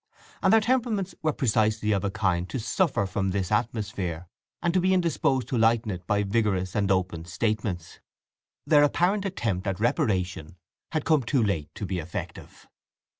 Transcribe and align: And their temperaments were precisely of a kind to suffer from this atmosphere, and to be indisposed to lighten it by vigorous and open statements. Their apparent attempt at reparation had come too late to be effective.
And 0.41 0.51
their 0.51 0.61
temperaments 0.61 1.13
were 1.21 1.31
precisely 1.31 1.91
of 1.91 2.03
a 2.03 2.09
kind 2.09 2.49
to 2.49 2.59
suffer 2.59 3.05
from 3.05 3.29
this 3.29 3.51
atmosphere, 3.51 4.25
and 4.59 4.73
to 4.73 4.79
be 4.81 4.95
indisposed 4.95 5.47
to 5.49 5.59
lighten 5.59 5.91
it 5.91 6.07
by 6.07 6.23
vigorous 6.23 6.73
and 6.73 6.89
open 6.89 7.25
statements. 7.25 7.99
Their 8.65 8.81
apparent 8.81 9.25
attempt 9.25 9.67
at 9.67 9.79
reparation 9.79 10.57
had 10.91 11.05
come 11.05 11.21
too 11.21 11.43
late 11.43 11.69
to 11.75 11.85
be 11.85 11.99
effective. 11.99 12.67